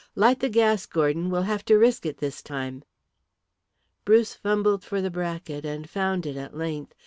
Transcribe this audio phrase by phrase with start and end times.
[0.15, 2.83] Light the gas, Gordon; we'll have to risk it this time."
[4.03, 6.95] Bruce fumbled for the bracket, and found it at length.